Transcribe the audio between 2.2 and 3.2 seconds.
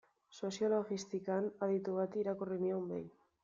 irakurri nion behin.